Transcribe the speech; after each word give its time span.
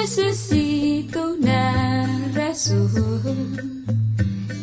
necesito 0.00 1.32
una 1.32 2.30
razón. 2.34 3.84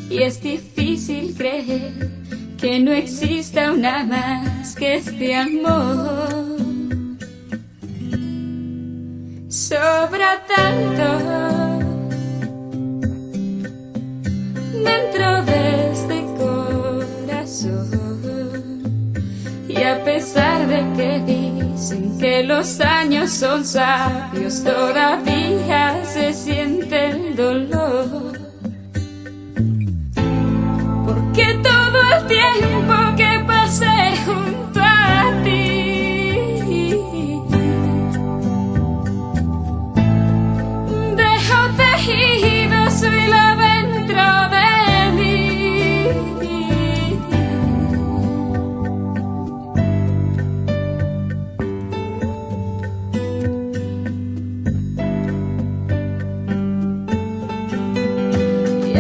Y 0.10 0.24
es 0.24 0.42
difícil 0.42 1.36
creer 1.36 2.10
que 2.58 2.80
no 2.80 2.92
exista 2.92 3.72
una 3.72 4.06
más 4.06 4.76
que 4.76 4.96
este 4.96 5.36
amor. 5.36 6.56
Sobra 9.50 10.46
tanto 10.56 11.08
dentro 14.90 15.44
de 15.50 15.92
este 15.92 16.18
corazón. 16.38 17.90
Y 19.68 19.84
a 19.84 20.04
pesar 20.04 20.68
de 20.68 20.80
que 20.96 21.65
dicen 21.86 22.18
que 22.18 22.44
los 22.44 22.80
años 22.82 23.30
son 23.32 23.64
sabios, 23.64 24.64
todavía 24.64 26.04
se 26.04 26.34
siente 26.34 26.65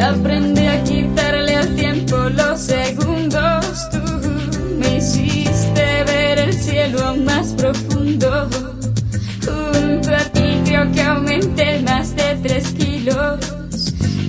Y 0.06 0.08
aprendí 0.08 0.67
a 0.67 0.84
quitarle 0.84 1.56
al 1.56 1.75
tiempo 1.75 2.16
los 2.30 2.59
segundos. 2.59 3.89
Tú 3.89 4.00
me 4.78 4.97
hiciste 4.97 6.03
ver 6.06 6.38
el 6.38 6.53
cielo 6.53 7.16
más 7.16 7.53
profundo. 7.53 8.47
Junto 9.44 10.16
a 10.16 10.23
ti 10.31 10.62
que 10.94 11.02
aumenté 11.02 11.80
más 11.80 12.16
de 12.16 12.38
tres 12.44 12.67
kilos. 12.73 13.39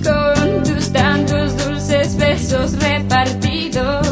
Con 0.03 0.63
tus 0.63 0.91
tantos 0.91 1.55
dulces 1.63 2.17
besos 2.17 2.73
repartidos. 2.79 4.07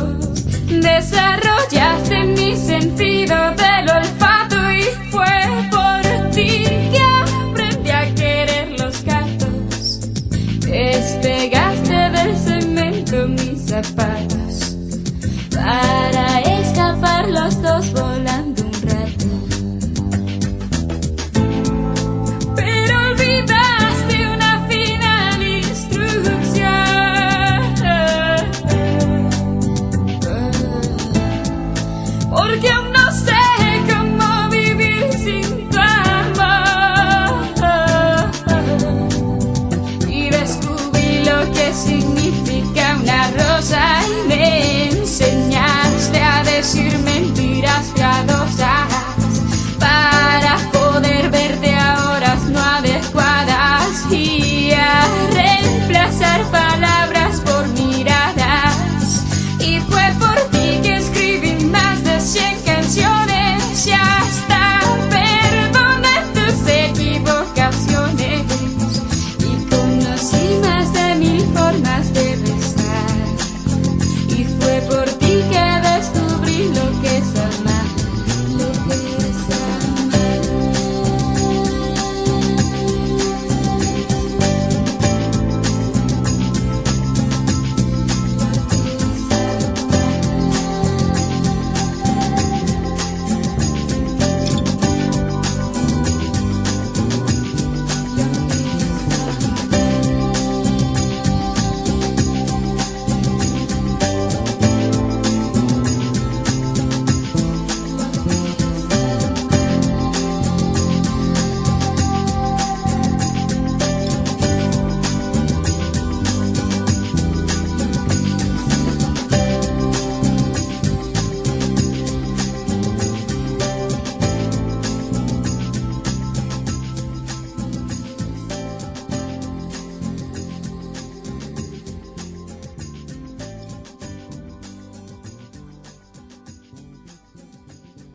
Desarrollaste 0.68 2.26
mi 2.26 2.56
sentido 2.56 3.36
del 3.56 3.90
olfato 3.90 4.25
para 13.82 14.20
escapar 16.62 17.28
los 17.28 17.62
dos 17.62 17.92
volando 17.92 18.64
un 18.64 18.72
rato. 18.84 19.26
Pero 22.56 23.00
olvidaste 23.10 24.30
una 24.30 24.66
final 24.70 25.44
instrucción. 25.44 26.66
Porque 32.30 32.70
aún 32.70 32.95